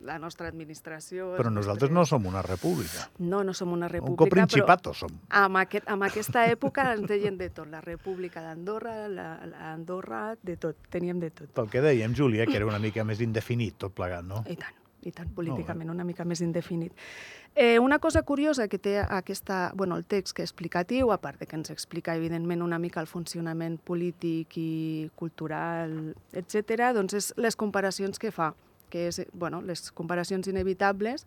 la 0.03 0.19
nostra 0.19 0.49
administració. 0.49 1.35
Però 1.39 1.51
nosaltres 1.53 1.91
no 1.93 2.05
som 2.09 2.27
una 2.27 2.43
república. 2.43 3.07
No, 3.19 3.43
no 3.45 3.55
som 3.55 3.73
una 3.73 3.87
Un 3.87 3.93
república, 3.93 4.25
coprincipato 4.25 4.93
som. 4.95 5.11
amb, 5.29 5.57
aquest, 5.63 5.89
amb 5.89 6.03
aquesta 6.09 6.47
època 6.51 6.91
ens 6.97 7.07
deien 7.09 7.39
de 7.39 7.51
tot. 7.51 7.69
La 7.71 7.81
república 7.81 8.43
d'Andorra, 8.43 9.09
la- 9.09 9.39
l'Andorra, 9.47 10.37
de 10.43 10.57
tot. 10.57 10.77
Teníem 10.91 11.21
de 11.21 11.31
tot. 11.31 11.49
Pel 11.55 11.69
que 11.71 11.81
dèiem, 11.85 12.15
Júlia, 12.17 12.47
que 12.47 12.57
era 12.57 12.67
una 12.67 12.79
mica 12.81 13.05
més 13.05 13.21
indefinit 13.21 13.77
tot 13.79 13.93
plegat, 13.95 14.25
no? 14.25 14.43
I 14.49 14.57
tant, 14.57 14.75
i 15.03 15.13
tant, 15.17 15.31
políticament 15.35 15.91
una 15.91 16.05
mica 16.05 16.25
més 16.29 16.43
indefinit. 16.45 16.93
Eh, 17.55 17.79
una 17.81 17.99
cosa 17.99 18.23
curiosa 18.23 18.69
que 18.69 18.79
té 18.79 18.99
aquesta, 19.01 19.73
bueno, 19.75 19.97
el 19.97 20.05
text 20.05 20.37
que 20.37 20.45
és 20.45 20.51
explicatiu, 20.51 21.11
a 21.11 21.19
part 21.19 21.41
de 21.41 21.47
que 21.47 21.57
ens 21.57 21.71
explica 21.71 22.15
evidentment 22.15 22.63
una 22.63 22.79
mica 22.79 23.01
el 23.01 23.09
funcionament 23.09 23.79
polític 23.79 24.57
i 24.61 25.11
cultural, 25.17 26.15
etc., 26.33 26.93
doncs 26.95 27.17
és 27.17 27.33
les 27.37 27.57
comparacions 27.57 28.19
que 28.19 28.31
fa, 28.31 28.53
que 28.91 29.09
és, 29.09 29.23
bueno, 29.33 29.63
les 29.63 29.91
comparacions 29.91 30.51
inevitables 30.51 31.27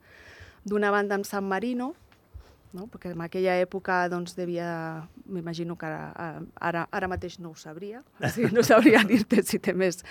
d'una 0.64 0.92
banda 0.92 1.16
amb 1.16 1.26
San 1.26 1.48
Marino, 1.48 1.94
no? 2.74 2.88
perquè 2.92 3.14
en 3.14 3.22
aquella 3.24 3.56
època 3.62 4.02
doncs, 4.12 4.36
devia, 4.36 5.06
m'imagino 5.30 5.78
que 5.80 5.88
ara, 5.88 6.42
ara, 6.60 6.84
ara 6.92 7.10
mateix 7.12 7.40
no 7.40 7.54
ho 7.54 7.58
sabria, 7.60 8.02
o 8.20 8.32
sigui, 8.34 8.52
no 8.56 8.64
sabria 8.66 9.04
dir-te 9.08 9.44
si 9.46 9.60
té 9.64 9.76
més, 9.78 10.02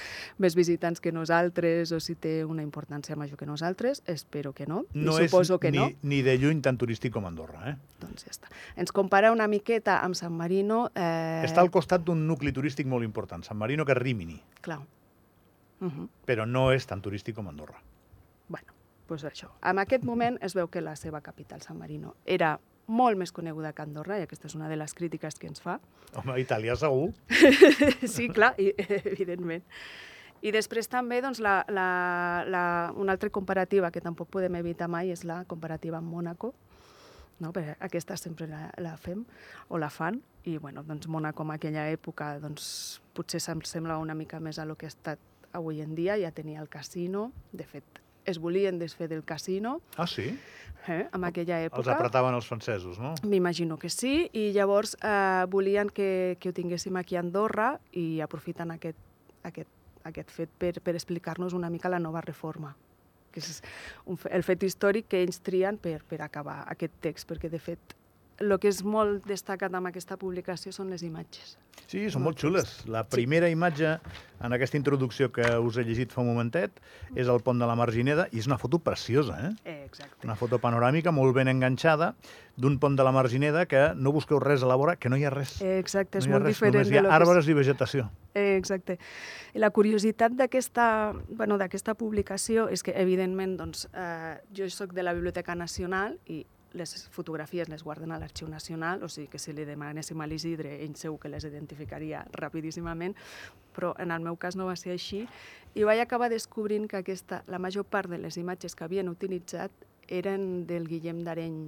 més 0.42 0.56
visitants 0.58 1.02
que 1.02 1.12
nosaltres 1.12 1.92
o 1.92 2.00
si 2.00 2.16
té 2.16 2.40
una 2.46 2.64
importància 2.64 3.16
major 3.18 3.38
que 3.40 3.48
nosaltres, 3.48 4.02
espero 4.06 4.54
que 4.56 4.66
no, 4.66 4.84
No 4.94 5.18
i 5.20 5.28
suposo 5.28 5.58
que 5.60 5.72
ni, 5.74 5.78
no, 5.78 5.90
ni 6.02 6.22
de 6.22 6.36
lluny 6.38 6.62
tan 6.64 6.78
turístic 6.80 7.12
com 7.14 7.26
Andorra, 7.28 7.64
eh? 7.72 7.76
doncs 8.02 8.26
ja 8.26 8.32
està. 8.32 8.50
Ens 8.78 8.94
compara 8.94 9.32
una 9.34 9.48
miqueta 9.50 10.00
amb 10.02 10.16
San 10.18 10.34
Marino. 10.36 10.86
Eh, 10.94 11.42
Està 11.46 11.62
al 11.62 11.70
costat 11.74 12.04
d'un 12.06 12.26
nucli 12.26 12.52
turístic 12.54 12.88
molt 12.88 13.06
important, 13.06 13.44
San 13.46 13.58
Marino, 13.58 13.86
que 13.86 13.96
és 13.96 14.02
Rimini, 14.02 14.40
Clar. 14.62 14.80
Uh 15.82 15.90
-huh. 15.90 16.08
però 16.24 16.46
no 16.46 16.70
és 16.72 16.86
tan 16.86 17.02
turístic 17.02 17.34
com 17.34 17.48
Andorra. 17.48 17.82
Pues 19.12 19.26
això. 19.28 19.50
En 19.68 19.76
aquest 19.76 20.06
moment 20.08 20.38
es 20.40 20.54
veu 20.56 20.70
que 20.72 20.80
la 20.80 20.94
seva 20.96 21.18
capital, 21.20 21.60
San 21.60 21.76
Marino, 21.76 22.14
era 22.24 22.54
molt 22.88 23.18
més 23.20 23.28
coneguda 23.36 23.74
que 23.76 23.82
Andorra, 23.84 24.16
i 24.16 24.24
aquesta 24.24 24.48
és 24.48 24.54
una 24.56 24.70
de 24.70 24.78
les 24.80 24.94
crítiques 24.96 25.34
que 25.36 25.50
ens 25.50 25.60
fa. 25.60 25.74
Home, 26.16 26.38
Itàlia 26.40 26.72
segur. 26.80 27.10
sí, 28.14 28.30
clar, 28.32 28.54
i, 28.56 28.70
evidentment. 29.12 29.66
I 30.40 30.54
després 30.56 30.88
també 30.88 31.18
doncs, 31.20 31.42
la, 31.44 31.58
la, 31.68 31.84
la, 32.48 32.62
una 32.96 33.12
altra 33.12 33.28
comparativa 33.28 33.90
que 33.92 34.00
tampoc 34.00 34.30
podem 34.32 34.56
evitar 34.62 34.88
mai 34.88 35.12
és 35.12 35.26
la 35.28 35.42
comparativa 35.50 36.00
amb 36.00 36.08
Mònaco, 36.08 36.54
no? 37.44 37.50
perquè 37.52 37.74
aquesta 37.84 38.16
sempre 38.16 38.48
la, 38.48 38.70
la 38.80 38.94
fem 38.96 39.26
o 39.68 39.82
la 39.82 39.90
fan, 39.92 40.22
i 40.48 40.56
bueno, 40.56 40.86
doncs 40.88 41.04
Mònaco 41.04 41.44
en 41.44 41.52
aquella 41.58 41.84
època 41.92 42.38
doncs, 42.40 43.02
potser 43.12 43.44
se'm 43.44 43.60
sembla 43.60 44.00
una 44.00 44.16
mica 44.16 44.40
més 44.40 44.56
a 44.56 44.64
lo 44.64 44.80
que 44.80 44.88
ha 44.88 44.94
estat 44.94 45.20
avui 45.52 45.84
en 45.84 45.92
dia, 46.00 46.16
ja 46.16 46.32
tenia 46.32 46.64
el 46.64 46.72
casino, 46.72 47.28
de 47.52 47.68
fet 47.68 48.01
es 48.24 48.38
volien 48.38 48.78
desfer 48.78 49.08
del 49.10 49.24
casino. 49.24 49.80
Ah, 49.96 50.06
sí? 50.06 50.30
Eh, 50.88 51.06
en 51.14 51.24
aquella 51.24 51.60
època. 51.62 51.82
Els 51.84 51.92
apretaven 51.94 52.34
els 52.34 52.48
francesos, 52.48 52.98
no? 52.98 53.14
M'imagino 53.22 53.78
que 53.78 53.90
sí, 53.90 54.28
i 54.34 54.50
llavors 54.54 54.96
eh, 54.98 55.44
volien 55.50 55.90
que, 55.90 56.38
que 56.40 56.50
ho 56.50 56.56
tinguéssim 56.56 56.98
aquí 56.98 57.16
a 57.16 57.22
Andorra 57.22 57.76
i 57.92 58.20
aprofiten 58.24 58.74
aquest, 58.74 58.98
aquest 59.46 59.70
aquest 60.08 60.32
fet 60.34 60.50
per, 60.58 60.72
per 60.82 60.94
explicar-nos 60.96 61.54
una 61.54 61.70
mica 61.70 61.90
la 61.92 62.00
nova 62.02 62.22
reforma 62.24 62.74
que 63.32 63.40
és 63.40 63.62
un, 64.04 64.18
el 64.28 64.44
fet 64.44 64.64
històric 64.66 65.06
que 65.08 65.22
ells 65.24 65.40
trien 65.40 65.78
per, 65.80 66.02
per 66.04 66.18
acabar 66.20 66.58
aquest 66.68 66.98
text, 67.00 67.24
perquè 67.30 67.48
de 67.48 67.60
fet 67.62 67.94
el 68.40 68.58
que 68.60 68.70
és 68.72 68.82
molt 68.84 69.26
destacat 69.28 69.74
amb 69.74 69.90
aquesta 69.90 70.16
publicació 70.20 70.72
són 70.72 70.90
les 70.92 71.02
imatges. 71.06 71.56
Sí, 71.88 72.06
són 72.12 72.24
molt 72.24 72.40
xules. 72.40 72.70
La 72.88 73.02
primera 73.08 73.48
sí. 73.48 73.56
imatge 73.56 73.96
en 74.42 74.54
aquesta 74.56 74.78
introducció 74.78 75.30
que 75.32 75.44
us 75.60 75.76
he 75.76 75.84
llegit 75.84 76.12
fa 76.12 76.22
un 76.22 76.30
momentet 76.30 76.80
és 77.16 77.28
el 77.28 77.42
pont 77.44 77.58
de 77.60 77.68
la 77.68 77.76
Margineda 77.78 78.26
i 78.32 78.40
és 78.40 78.48
una 78.48 78.58
foto 78.60 78.80
preciosa, 78.82 79.36
eh? 79.48 79.52
eh 79.64 79.76
exacte. 79.84 80.24
Una 80.24 80.36
foto 80.38 80.58
panoràmica 80.62 81.12
molt 81.12 81.36
ben 81.36 81.50
enganxada 81.52 82.14
d'un 82.56 82.78
pont 82.80 82.96
de 82.96 83.04
la 83.04 83.12
Margineda 83.12 83.66
que 83.68 83.82
no 83.96 84.12
busqueu 84.12 84.40
res 84.40 84.64
a 84.64 84.70
la 84.70 84.76
vora, 84.80 84.96
que 84.96 85.12
no 85.12 85.20
hi 85.20 85.26
ha 85.28 85.32
res. 85.34 85.58
Eh, 85.60 85.78
exacte, 85.78 86.20
és 86.20 86.28
no 86.28 86.36
molt 86.36 86.48
res, 86.48 86.56
diferent. 86.56 86.80
Només 86.80 86.92
hi 86.92 87.00
ha 87.00 87.04
arbres 87.18 87.48
i 87.48 87.56
vegetació. 87.56 88.08
Eh, 88.32 88.56
exacte. 88.56 88.98
La 89.54 89.70
curiositat 89.70 90.32
d'aquesta 90.36 91.12
bueno, 91.28 91.60
publicació 91.98 92.68
és 92.68 92.82
que, 92.82 92.92
evidentment, 92.96 93.56
doncs, 93.56 93.88
eh, 93.92 94.40
jo 94.56 94.68
sóc 94.68 94.92
de 94.92 95.02
la 95.02 95.12
Biblioteca 95.12 95.54
Nacional 95.54 96.18
i 96.26 96.46
les 96.74 97.08
fotografies 97.10 97.68
les 97.68 97.82
guarden 97.82 98.12
a 98.12 98.18
l'Arxiu 98.18 98.48
Nacional, 98.48 99.02
o 99.02 99.08
sigui 99.08 99.28
que 99.28 99.38
si 99.38 99.52
li 99.52 99.64
demanéssim 99.68 100.20
a 100.20 100.26
l'Isidre, 100.26 100.78
ell 100.84 100.96
segur 100.96 101.18
que 101.20 101.30
les 101.32 101.44
identificaria 101.48 102.24
rapidíssimament, 102.32 103.16
però 103.76 103.94
en 103.98 104.10
el 104.10 104.22
meu 104.24 104.36
cas 104.36 104.56
no 104.56 104.66
va 104.68 104.76
ser 104.76 104.92
així, 104.96 105.26
i 105.74 105.84
vaig 105.88 106.00
acabar 106.02 106.30
descobrint 106.32 106.88
que 106.88 107.00
aquesta, 107.00 107.42
la 107.46 107.58
major 107.58 107.84
part 107.84 108.10
de 108.10 108.18
les 108.18 108.36
imatges 108.36 108.76
que 108.76 108.84
havien 108.84 109.08
utilitzat 109.08 109.72
eren 110.08 110.66
del 110.66 110.88
Guillem 110.88 111.22
d'Areny, 111.24 111.58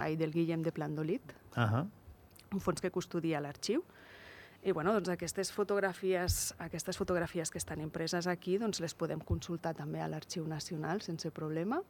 ai, 0.00 0.16
del 0.16 0.32
Guillem 0.32 0.62
de 0.62 0.72
Plandolit, 0.72 1.36
uh 1.56 1.60
-huh. 1.60 1.86
un 2.52 2.60
fons 2.60 2.80
que 2.80 2.90
custodia 2.90 3.40
l'arxiu, 3.40 3.84
i 4.64 4.72
bueno, 4.72 4.94
doncs 4.96 5.10
aquestes 5.12 5.52
fotografies, 5.52 6.54
aquestes 6.58 6.96
fotografies 6.96 7.50
que 7.50 7.58
estan 7.58 7.82
impreses 7.84 8.26
aquí 8.26 8.56
doncs 8.56 8.80
les 8.80 8.94
podem 8.94 9.20
consultar 9.20 9.74
també 9.76 10.00
a 10.00 10.08
l'Arxiu 10.08 10.46
Nacional 10.48 11.02
sense 11.02 11.30
problema. 11.30 11.82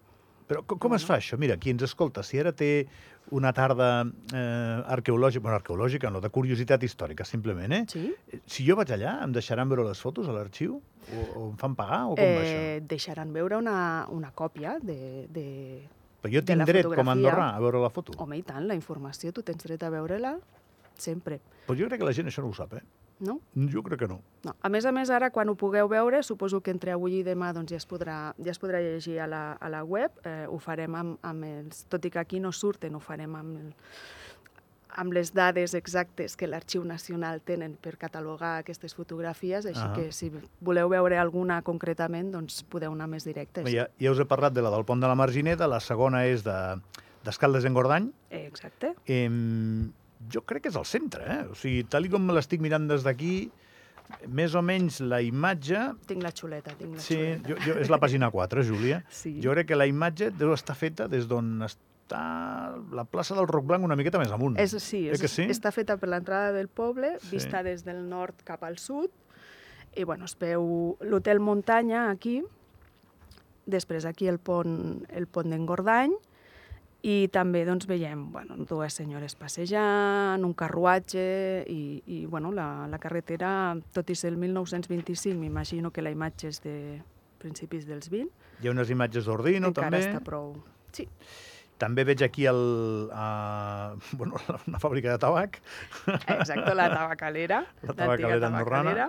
Però 0.49 0.63
com, 0.69 0.79
com 0.81 0.95
es 0.97 1.05
fa 1.09 1.17
això? 1.17 1.39
Mira, 1.41 1.57
qui 1.61 1.73
ens 1.73 1.85
escolta, 1.87 2.23
si 2.27 2.41
ara 2.41 2.53
té 2.53 2.87
una 3.33 3.55
tarda 3.57 3.89
eh, 4.05 4.95
arqueològica, 4.97 5.43
bueno, 5.43 5.57
arqueològica 5.57 6.11
no, 6.13 6.21
de 6.21 6.29
curiositat 6.33 6.85
històrica, 6.85 7.25
simplement, 7.25 7.73
eh? 7.73 7.85
Sí. 7.89 8.05
Si 8.45 8.67
jo 8.67 8.77
vaig 8.77 8.93
allà, 8.93 9.17
em 9.25 9.33
deixaran 9.33 9.71
veure 9.73 9.87
les 9.89 10.03
fotos 10.05 10.29
a 10.29 10.37
l'arxiu? 10.37 10.77
O, 11.05 11.25
o 11.25 11.47
em 11.51 11.57
fan 11.61 11.77
pagar? 11.79 12.05
O 12.11 12.19
com 12.19 12.25
eh, 12.25 12.35
va 12.37 12.43
això? 12.45 12.89
Deixaran 12.93 13.33
veure 13.33 13.57
una, 13.61 13.79
una 14.13 14.33
còpia 14.37 14.77
de, 14.85 14.99
de, 15.33 15.47
Però 16.25 16.33
jo 16.33 16.41
tinc 16.49 16.65
dret, 16.69 16.87
com 16.89 17.09
a 17.09 17.17
Andorrà, 17.17 17.51
a 17.53 17.61
veure 17.61 17.81
la 17.83 17.93
foto. 17.93 18.15
Home, 18.25 18.39
i 18.41 18.45
tant, 18.45 18.65
la 18.69 18.77
informació, 18.77 19.33
tu 19.37 19.43
tens 19.45 19.65
dret 19.65 19.83
a 19.85 19.91
veure-la 19.93 20.37
sempre. 20.97 21.41
Però 21.67 21.77
jo 21.77 21.89
crec 21.91 22.01
que 22.01 22.09
la 22.09 22.15
gent 22.17 22.31
això 22.31 22.45
no 22.45 22.53
ho 22.53 22.57
sap, 22.57 22.73
eh? 22.79 22.85
No? 23.25 23.39
Jo 23.73 23.83
crec 23.87 24.05
que 24.05 24.09
no. 24.11 24.21
no. 24.45 24.55
A 24.61 24.69
més 24.73 24.85
a 24.85 24.93
més, 24.93 25.11
ara, 25.11 25.31
quan 25.35 25.49
ho 25.49 25.55
pugueu 25.59 25.89
veure, 25.89 26.23
suposo 26.23 26.61
que 26.61 26.73
entre 26.75 26.93
avui 26.93 27.21
i 27.21 27.25
demà 27.27 27.53
doncs, 27.57 27.73
ja, 27.73 27.81
es 27.81 27.89
podrà, 27.89 28.19
ja 28.39 28.53
es 28.53 28.61
podrà 28.61 28.83
llegir 28.85 29.19
a 29.25 29.27
la, 29.31 29.45
a 29.57 29.71
la 29.73 29.81
web. 29.85 30.13
Eh, 30.25 30.45
ho 30.49 30.59
farem 30.61 30.95
amb, 31.01 31.17
amb 31.25 31.49
els... 31.49 31.87
Tot 31.89 32.05
i 32.05 32.13
que 32.13 32.21
aquí 32.21 32.41
no 32.45 32.53
surten, 32.53 32.95
ho 32.95 33.01
farem 33.01 33.35
amb, 33.41 33.57
el, 33.63 33.73
amb 35.01 35.17
les 35.17 35.33
dades 35.35 35.75
exactes 35.75 36.37
que 36.39 36.47
l'Arxiu 36.47 36.85
Nacional 36.87 37.41
tenen 37.43 37.75
per 37.83 37.97
catalogar 37.99 38.59
aquestes 38.61 38.95
fotografies, 38.95 39.67
així 39.67 39.83
Ah. 39.83 39.93
que 39.97 40.13
si 40.13 40.31
voleu 40.61 40.89
veure 40.93 41.19
alguna 41.19 41.63
concretament, 41.63 42.31
doncs 42.31 42.63
podeu 42.71 42.93
anar 42.93 43.09
més 43.11 43.25
directes. 43.27 43.67
Ja, 43.73 43.89
ja 43.99 44.13
us 44.13 44.21
he 44.21 44.29
parlat 44.29 44.55
de 44.55 44.63
la 44.63 44.71
del 44.71 44.85
Pont 44.85 45.01
de 45.03 45.09
la 45.11 45.17
Margineda, 45.19 45.67
la 45.67 45.81
segona 45.81 46.27
és 46.27 46.45
de 46.45 46.79
d'Escaldes 47.25 47.65
en 47.65 47.73
Gordany. 47.73 48.11
Eh, 48.29 48.45
exacte. 48.47 48.95
Eh, 49.07 49.31
jo 50.33 50.43
crec 50.47 50.63
que 50.65 50.69
és 50.73 50.77
al 50.77 50.87
centre, 50.89 51.25
eh? 51.27 51.43
O 51.51 51.55
sigui, 51.59 51.85
tal 51.91 52.09
com 52.13 52.25
me 52.25 52.33
l'estic 52.37 52.61
mirant 52.65 52.87
des 52.89 53.05
d'aquí, 53.05 53.51
més 54.29 54.55
o 54.55 54.63
menys 54.63 55.01
la 55.01 55.23
imatge... 55.25 55.81
Tinc 56.07 56.23
la 56.23 56.31
xuleta, 56.37 56.75
tinc 56.79 56.95
la 56.97 57.01
sí, 57.03 57.15
xuleta. 57.17 57.49
jo, 57.49 57.57
jo, 57.65 57.79
és 57.81 57.91
la 57.91 57.99
pàgina 58.03 58.31
4, 58.31 58.63
Júlia. 58.69 59.03
Sí. 59.23 59.39
Jo 59.43 59.53
crec 59.57 59.69
que 59.73 59.79
la 59.79 59.87
imatge 59.91 60.31
deu 60.37 60.53
estar 60.55 60.77
feta 60.77 61.09
des 61.09 61.27
d'on 61.31 61.55
està 61.65 62.21
la 62.93 63.07
plaça 63.09 63.35
del 63.35 63.49
Roc 63.49 63.65
Blanc 63.65 63.85
una 63.87 63.97
miqueta 63.97 64.21
més 64.21 64.31
amunt. 64.35 64.59
És, 64.61 64.75
sí, 64.85 65.07
Eh 65.09 65.15
és, 65.17 65.21
que 65.23 65.29
sí? 65.29 65.47
està 65.49 65.73
feta 65.73 65.97
per 65.97 66.11
l'entrada 66.13 66.53
del 66.53 66.69
poble, 66.69 67.15
Sí. 67.21 67.31
vista 67.39 67.63
des 67.65 67.83
del 67.85 68.03
nord 68.09 68.43
cap 68.45 68.63
al 68.63 68.77
sud, 68.79 69.09
i 69.97 70.05
bueno, 70.05 70.27
es 70.27 70.37
veu 70.39 70.99
l'hotel 71.01 71.41
Muntanya 71.41 72.11
aquí, 72.11 72.43
després 73.65 74.05
aquí 74.05 74.29
el 74.29 74.39
pont, 74.39 75.05
el 75.17 75.27
pont 75.27 75.49
d'Engordany, 75.49 76.13
i 77.05 77.29
també 77.29 77.65
doncs, 77.69 77.85
veiem 77.85 78.31
bueno, 78.33 78.57
dues 78.65 78.97
senyores 78.97 79.35
passejant, 79.37 80.45
un 80.47 80.55
carruatge 80.57 81.25
i, 81.69 81.81
i 82.07 82.21
bueno, 82.25 82.53
la, 82.57 82.87
la 82.89 83.01
carretera, 83.03 83.51
tot 83.93 84.09
i 84.09 84.17
ser 84.17 84.31
el 84.33 84.39
1925, 84.41 85.37
m'imagino 85.37 85.91
que 85.93 86.05
la 86.05 86.15
imatge 86.15 86.49
és 86.49 86.63
de 86.65 86.77
principis 87.43 87.85
dels 87.85 88.09
20, 88.09 88.31
Hi 88.63 88.71
ha 88.71 88.73
unes 88.73 88.89
imatges 88.95 89.27
d'Ordino, 89.29 89.69
encara 89.69 89.91
també. 89.91 90.07
està 90.07 90.23
prou... 90.25 90.55
Sí, 90.95 91.05
També 91.83 92.05
veig 92.07 92.23
aquí 92.23 92.47
el, 92.47 92.61
uh, 93.11 93.99
bueno, 94.19 94.39
una 94.71 94.81
fàbrica 94.81 95.11
de 95.13 95.19
tabac. 95.21 95.59
exacte, 96.07 96.73
la 96.73 96.87
tabacalera. 96.93 97.65
La 97.83 97.97
tabacalera 97.99 98.49
andorrana. 98.49 99.09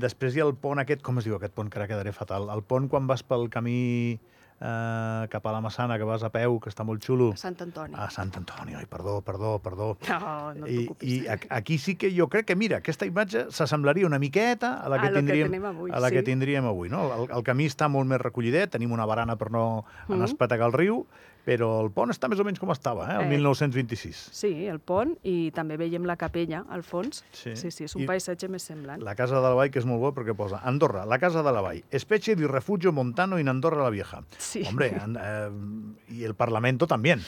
Després 0.00 0.36
hi 0.36 0.40
ha 0.40 0.46
el 0.46 0.54
pont 0.54 0.78
aquest, 0.80 1.02
com 1.02 1.18
es 1.18 1.26
diu 1.26 1.36
aquest 1.36 1.52
pont, 1.56 1.68
que 1.68 1.80
ara 1.80 1.88
quedaré 1.90 2.14
fatal? 2.14 2.48
El 2.54 2.62
pont 2.62 2.86
quan 2.88 3.08
vas 3.10 3.24
pel 3.26 3.48
camí 3.52 4.20
eh, 4.60 5.26
cap 5.30 5.46
a 5.46 5.52
la 5.52 5.60
Massana, 5.60 5.98
que 5.98 6.04
vas 6.04 6.22
a 6.22 6.30
peu, 6.30 6.58
que 6.60 6.70
està 6.70 6.84
molt 6.84 7.02
xulo. 7.04 7.32
Sant 7.36 7.56
Antoni. 7.60 7.94
A 7.96 8.08
Sant 8.10 8.32
Antoni, 8.36 8.74
ai, 8.74 8.86
perdó, 8.86 9.20
perdó, 9.22 9.58
perdó. 9.60 9.96
No, 10.08 10.54
no 10.54 10.66
I. 10.66 10.88
I 11.02 11.26
a- 11.28 11.38
aquí 11.50 11.78
sí 11.78 11.96
que 11.96 12.10
jo 12.16 12.28
crec 12.28 12.46
que, 12.46 12.56
mira, 12.56 12.78
aquesta 12.78 13.06
imatge 13.06 13.46
s'assemblaria 13.50 14.06
una 14.06 14.18
miqueta 14.18 14.80
a 14.80 14.88
la 14.88 15.00
que, 15.00 15.06
A 15.08 15.10
que 15.10 15.16
tindríem, 15.18 15.50
tenim 15.50 15.64
avui, 15.66 15.90
a 15.92 16.00
la 16.00 16.10
que 16.10 16.20
sí. 16.20 16.24
tindríem 16.24 16.64
avui. 16.66 16.88
No? 16.88 17.04
El, 17.14 17.30
el 17.36 17.42
camí 17.44 17.66
està 17.66 17.88
molt 17.88 18.08
més 18.08 18.20
recollidet, 18.20 18.70
tenim 18.70 18.92
una 18.92 19.04
barana 19.06 19.36
per 19.36 19.50
no 19.50 19.84
Mhm. 20.08 20.14
anar 20.14 20.22
a 20.22 20.32
espetegar 20.32 20.66
el 20.68 20.72
riu, 20.72 21.06
però 21.46 21.68
el 21.84 21.92
pont 21.94 22.10
està 22.10 22.26
més 22.28 22.40
o 22.42 22.44
menys 22.44 22.58
com 22.58 22.72
estava, 22.74 23.06
eh, 23.06 23.16
el 23.20 23.26
Eh. 23.28 23.28
1926. 23.36 24.24
Sí, 24.34 24.66
el 24.66 24.80
pont, 24.80 25.12
i 25.22 25.52
també 25.54 25.76
veiem 25.78 26.04
la 26.04 26.16
capella 26.18 26.64
al 26.68 26.82
fons. 26.82 27.22
Sí. 27.30 27.54
Sí, 27.54 27.70
sí, 27.70 27.84
és 27.86 27.94
un 27.94 28.02
I- 28.02 28.06
paisatge 28.06 28.48
més 28.50 28.64
semblant. 28.66 29.00
La 29.02 29.14
Casa 29.14 29.36
de 29.36 29.42
la 29.42 29.54
Vall, 29.54 29.70
que 29.70 29.78
és 29.78 29.86
molt 29.86 30.00
bo 30.02 30.12
perquè 30.12 30.34
posa 30.34 30.58
Andorra, 30.64 31.04
la 31.06 31.18
Casa 31.22 31.42
de 31.46 31.52
la 31.52 31.60
Vall, 31.62 31.84
especie 31.90 32.34
de 32.34 32.48
refugio 32.48 32.92
montano 32.92 33.38
en 33.38 33.48
Andorra 33.48 33.82
la 33.84 33.90
Vieja. 33.90 34.24
Sí. 34.38 34.64
Hombre, 34.66 34.90
an- 35.00 35.16
eh, 35.20 36.12
y 36.16 36.24
el 36.24 36.34
Parlamento 36.34 36.86
también. 36.88 37.20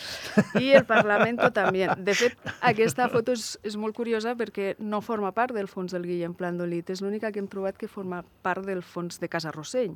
I 0.58 0.70
el 0.72 0.84
Parlamento 0.84 1.52
també. 1.52 1.86
De 1.96 2.14
fet, 2.14 2.36
aquesta 2.60 3.08
foto 3.08 3.32
és, 3.32 3.58
és 3.62 3.76
molt 3.76 3.94
curiosa 3.94 4.34
perquè 4.34 4.74
no 4.80 5.00
forma 5.00 5.30
part 5.32 5.54
del 5.54 5.68
fons 5.68 5.92
del 5.92 6.02
Guillem 6.02 6.34
Plandolit, 6.34 6.90
és 6.90 7.00
l'única 7.00 7.30
que 7.30 7.38
hem 7.38 7.46
trobat 7.48 7.76
que 7.78 7.86
forma 7.86 8.24
part 8.42 8.64
del 8.66 8.82
fons 8.82 9.20
de 9.20 9.28
Casa 9.28 9.52
Rossell. 9.52 9.94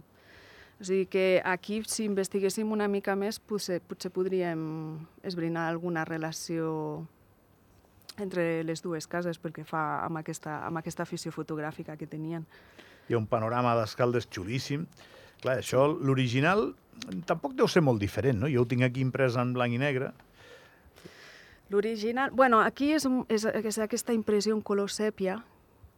O 0.83 0.85
sigui 0.85 1.07
que 1.07 1.41
aquí, 1.47 1.77
si 1.87 2.03
investiguéssim 2.11 2.73
una 2.75 2.89
mica 2.91 3.15
més, 3.15 3.37
potser, 3.39 3.77
potser 3.87 4.11
podríem 4.11 4.63
esbrinar 5.23 5.69
alguna 5.71 6.03
relació 6.03 7.05
entre 8.19 8.65
les 8.67 8.83
dues 8.83 9.07
cases 9.07 9.39
pel 9.39 9.55
que 9.55 9.63
fa 9.63 10.03
amb 10.03 10.19
aquesta, 10.19 10.57
amb 10.67 10.81
aquesta 10.81 11.07
afició 11.07 11.31
fotogràfica 11.31 11.95
que 12.01 12.09
tenien. 12.11 12.43
Hi 13.07 13.15
ha 13.15 13.21
un 13.21 13.31
panorama 13.31 13.77
d'escaldes 13.79 14.27
xulíssim. 14.27 14.89
Clar, 15.45 15.61
això, 15.63 15.87
l'original, 15.87 16.73
tampoc 17.31 17.55
deu 17.55 17.71
ser 17.71 17.85
molt 17.87 18.03
diferent, 18.03 18.43
no? 18.43 18.51
Jo 18.51 18.67
ho 18.67 18.71
tinc 18.75 18.83
aquí 18.83 19.07
imprès 19.07 19.39
en 19.39 19.55
blanc 19.55 19.79
i 19.79 19.79
negre. 19.79 20.11
L'original... 21.71 22.35
Bueno, 22.35 22.59
aquí 22.59 22.91
és, 22.99 23.07
és, 23.31 23.47
és 23.47 23.79
aquesta 23.87 24.19
impressió 24.19 24.59
en 24.59 24.67
color 24.67 24.91
sèpia 24.91 25.39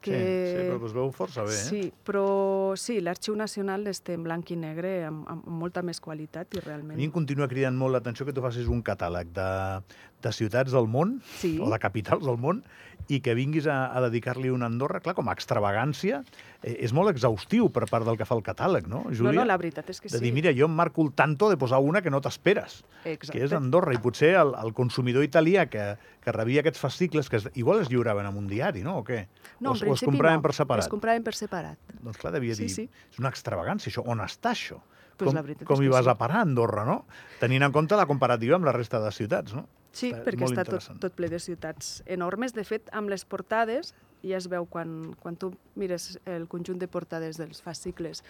que... 0.04 0.14
Sí, 0.20 0.52
sí, 0.52 0.62
però 0.68 0.78
us 0.84 0.94
veu 0.96 1.10
força 1.16 1.44
bé, 1.46 1.54
eh? 1.56 1.64
Sí, 1.70 1.82
però 2.06 2.24
sí, 2.80 2.98
l'Arxiu 3.04 3.34
Nacional 3.40 3.88
està 3.90 4.14
en 4.14 4.24
blanc 4.26 4.52
i 4.52 4.58
negre 4.60 4.94
amb, 5.08 5.24
amb 5.32 5.46
molta 5.64 5.82
més 5.86 6.00
qualitat 6.04 6.54
i 6.54 6.62
A 6.62 6.66
realment... 6.68 6.98
mi 7.00 7.08
em 7.08 7.14
continua 7.14 7.48
cridant 7.50 7.76
molt 7.80 7.96
l'atenció 7.96 8.26
que 8.28 8.34
tu 8.36 8.44
facis 8.44 8.68
un 8.70 8.82
catàleg 8.86 9.32
de, 9.34 9.48
de 10.24 10.32
ciutats 10.36 10.74
del 10.76 10.86
món, 10.90 11.18
Sí. 11.40 11.56
o 11.60 11.70
de 11.72 11.78
capitals 11.82 12.24
del 12.28 12.36
món, 12.40 12.62
i 13.12 13.18
que 13.20 13.34
vinguis 13.36 13.66
a, 13.68 13.90
a 13.92 14.00
dedicar-li 14.06 14.48
una 14.52 14.68
Andorra, 14.70 15.00
clar, 15.04 15.16
com 15.18 15.28
a 15.28 15.34
extravagància, 15.36 16.22
és 16.64 16.94
molt 16.96 17.10
exhaustiu 17.12 17.66
per 17.68 17.84
part 17.90 18.06
del 18.08 18.16
que 18.16 18.24
fa 18.24 18.34
el 18.38 18.42
catàleg, 18.46 18.86
no, 18.88 19.02
No, 19.04 19.12
Júlia? 19.12 19.36
no, 19.42 19.44
la 19.44 19.56
veritat 19.60 19.90
és 19.92 20.00
que 20.00 20.08
de 20.08 20.16
sí. 20.16 20.22
dir, 20.24 20.32
mira, 20.32 20.52
jo 20.56 20.64
em 20.64 20.72
marco 20.74 21.02
el 21.04 21.12
tanto 21.12 21.50
de 21.50 21.58
posar 21.60 21.80
una 21.84 22.00
que 22.00 22.08
no 22.10 22.22
t'esperes, 22.24 22.78
que 23.04 23.42
és 23.44 23.52
Andorra, 23.52 23.92
i 23.92 24.00
potser 24.00 24.32
el, 24.40 24.54
el 24.56 24.72
consumidor 24.72 25.24
italià 25.26 25.66
que, 25.68 25.98
que 26.24 26.32
rebia 26.32 26.62
aquests 26.64 26.80
fascicles, 26.80 27.28
que 27.28 27.36
es, 27.42 27.48
igual 27.54 27.82
es 27.84 27.90
lliuraven 27.92 28.24
amb 28.26 28.38
un 28.40 28.48
diari, 28.48 28.82
no?, 28.82 28.98
o 29.02 29.04
què? 29.04 29.26
No, 29.60 29.72
o, 29.72 29.76
en 29.76 29.92
o 29.92 29.94
es 29.94 30.00
compraven 30.02 30.40
no. 30.40 30.46
per 30.48 30.54
separat? 30.56 30.86
Es 30.86 30.90
compraven 30.90 31.22
per 31.22 31.34
separat. 31.36 31.78
Doncs 32.00 32.18
clar, 32.18 32.32
devia 32.32 32.56
Sí, 32.56 32.64
dir, 32.64 32.74
sí. 32.74 32.88
és 33.12 33.20
una 33.20 33.28
extravagància, 33.28 33.92
això. 33.92 34.06
On 34.08 34.24
està 34.24 34.54
això? 34.56 34.80
Pues 35.16 35.30
com 35.30 35.66
com 35.68 35.82
hi 35.84 35.88
vas 35.92 36.08
sí. 36.08 36.10
a 36.10 36.16
parar, 36.18 36.40
Andorra, 36.42 36.82
no? 36.84 37.04
Tenint 37.38 37.62
en 37.62 37.72
compte 37.72 37.94
la 37.94 38.06
comparativa 38.06 38.56
amb 38.56 38.64
la 38.66 38.72
resta 38.74 38.98
de 38.98 39.12
ciutats, 39.14 39.54
no? 39.54 39.68
Sí, 39.94 40.08
Està 40.10 40.24
perquè 40.26 40.48
està 40.48 40.64
tot, 40.66 40.88
tot 40.98 41.14
ple 41.14 41.28
de 41.30 41.38
ciutats 41.38 42.00
enormes. 42.10 42.50
De 42.56 42.64
fet, 42.66 42.88
amb 42.90 43.12
les 43.12 43.22
portades, 43.24 43.92
ja 44.24 44.38
es 44.40 44.48
veu 44.50 44.66
quan, 44.70 45.14
quan 45.20 45.36
tu 45.36 45.52
mires 45.78 46.18
el 46.24 46.46
conjunt 46.48 46.80
de 46.80 46.88
portades 46.88 47.38
dels 47.40 47.60
fascicles, 47.62 48.22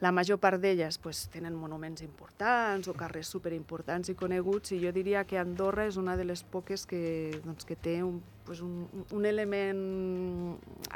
la 0.00 0.12
major 0.12 0.40
part 0.42 0.60
d'elles 0.62 0.98
pues, 0.98 1.26
tenen 1.32 1.56
monuments 1.58 2.02
importants 2.06 2.88
o 2.88 2.96
carrers 2.98 3.32
superimportants 3.34 4.10
i 4.10 4.16
coneguts, 4.18 4.72
i 4.72 4.80
jo 4.82 4.92
diria 4.94 5.24
que 5.28 5.38
Andorra 5.40 5.86
és 5.90 5.98
una 6.00 6.16
de 6.16 6.26
les 6.28 6.42
poques 6.42 6.86
que, 6.86 7.02
doncs, 7.44 7.68
que 7.68 7.76
té 7.76 7.98
un, 8.02 8.22
pues, 8.46 8.62
un, 8.64 8.88
un 9.12 9.28
element 9.28 9.84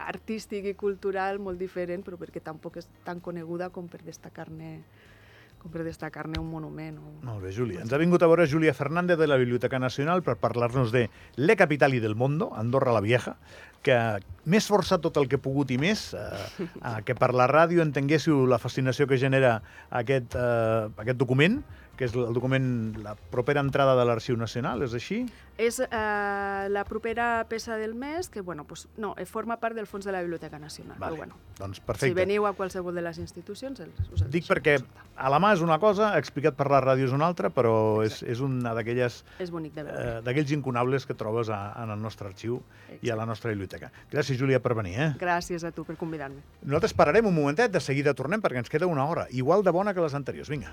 artístic 0.08 0.72
i 0.72 0.74
cultural 0.78 1.38
molt 1.42 1.60
diferent, 1.60 2.04
però 2.06 2.18
perquè 2.20 2.42
tampoc 2.44 2.80
és 2.80 2.90
tan 3.04 3.20
coneguda 3.20 3.70
com 3.74 3.88
per 3.90 4.02
destacar-ne 4.06 4.78
com 5.58 5.72
per 5.72 5.84
destacar-ne 5.86 6.38
un 6.40 6.48
monument. 6.50 6.98
O... 7.02 7.14
Molt 7.26 7.42
bé, 7.44 7.52
Júlia. 7.54 7.82
Ens 7.82 7.92
ha 7.92 8.00
vingut 8.00 8.22
a 8.22 8.28
veure 8.30 8.46
Júlia 8.50 8.74
Fernández 8.74 9.18
de 9.18 9.26
la 9.26 9.38
Biblioteca 9.40 9.80
Nacional 9.82 10.22
per 10.26 10.36
parlar-nos 10.40 10.92
de 10.94 11.08
Le 11.36 11.56
Capitali 11.58 12.00
del 12.00 12.14
Mundo, 12.14 12.52
Andorra 12.56 12.94
la 12.94 13.02
Vieja, 13.04 13.36
que 13.82 13.96
m'he 14.44 14.58
esforçat 14.58 15.02
tot 15.04 15.18
el 15.20 15.28
que 15.30 15.38
he 15.38 15.42
pogut 15.42 15.70
i 15.74 15.78
més, 15.80 16.12
eh, 16.14 16.94
que 17.06 17.14
per 17.18 17.32
la 17.34 17.48
ràdio 17.50 17.82
entenguéssiu 17.84 18.46
la 18.50 18.58
fascinació 18.62 19.06
que 19.10 19.18
genera 19.20 19.58
aquest, 19.90 20.34
eh, 20.34 20.88
aquest 20.96 21.18
document, 21.18 21.60
que 21.98 22.06
és 22.06 22.14
el 22.14 22.30
document, 22.32 22.94
la 23.02 23.16
propera 23.18 23.60
entrada 23.60 23.96
de 23.98 24.04
l'Arxiu 24.06 24.36
Nacional, 24.38 24.84
és 24.86 24.94
així? 24.94 25.24
És 25.58 25.80
eh, 25.82 25.88
la 26.70 26.84
propera 26.86 27.42
peça 27.50 27.74
del 27.76 27.96
mes, 27.98 28.28
que 28.30 28.40
bueno, 28.40 28.62
pues, 28.64 28.86
no, 28.96 29.16
eh, 29.18 29.24
forma 29.26 29.56
part 29.58 29.74
del 29.74 29.88
fons 29.90 30.06
de 30.06 30.12
la 30.14 30.20
Biblioteca 30.22 30.60
Nacional. 30.62 30.94
Vale. 31.00 31.16
Però, 31.16 31.18
bueno, 31.18 31.34
Doncs 31.58 31.80
si 31.80 31.82
perfecte. 31.82 32.14
veniu 32.14 32.46
a 32.46 32.52
qualsevol 32.54 32.94
de 32.94 33.02
les 33.02 33.18
institucions, 33.18 33.80
els, 33.82 33.98
us 34.14 34.22
el 34.22 34.30
Dic 34.30 34.46
perquè 34.46 34.76
consultar. 34.78 35.04
a 35.16 35.32
la 35.34 35.40
mà 35.42 35.50
és 35.56 35.64
una 35.66 35.80
cosa, 35.82 36.12
explicat 36.16 36.54
per 36.54 36.68
la 36.70 36.78
ràdio 36.80 37.08
és 37.10 37.12
una 37.16 37.26
altra, 37.26 37.50
però 37.50 38.04
és, 38.06 38.22
és 38.22 38.38
una 38.40 38.72
d'aquelles 38.78 39.24
És 39.42 39.50
bonic 39.50 39.74
de 39.74 39.82
veure. 39.82 40.06
eh, 40.18 40.22
d'aquells 40.22 40.52
incunables 40.54 41.04
que 41.04 41.14
trobes 41.18 41.50
a, 41.50 41.74
en 41.82 41.90
el 41.90 42.00
nostre 42.00 42.28
arxiu 42.30 42.62
i 43.02 43.10
a 43.10 43.16
la 43.18 43.26
nostra 43.26 43.50
biblioteca. 43.50 43.90
Gràcies, 44.12 44.38
Júlia, 44.38 44.62
per 44.62 44.76
venir. 44.78 44.94
Eh? 45.00 45.10
Gràcies 45.18 45.64
a 45.66 45.72
tu 45.74 45.82
per 45.84 45.96
convidar-me. 45.98 46.38
Nosaltres 46.62 46.94
pararem 46.94 47.26
un 47.26 47.34
momentet, 47.34 47.72
de 47.74 47.80
seguida 47.82 48.14
tornem 48.14 48.40
perquè 48.40 48.62
ens 48.62 48.70
queda 48.70 48.86
una 48.86 49.04
hora, 49.10 49.26
igual 49.30 49.64
de 49.66 49.74
bona 49.74 49.92
que 49.92 50.00
les 50.06 50.14
anteriors. 50.14 50.48
Vinga. 50.48 50.70